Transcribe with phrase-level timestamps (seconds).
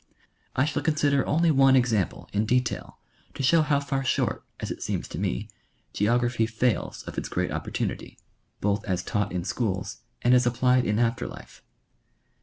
[0.55, 2.97] I shall consider only one example in detail
[3.35, 5.47] to show how far short, as it seems to me,
[5.93, 8.17] geography fails of its great opportunity,
[8.61, 11.61] both as taught in schools and as applied in after life.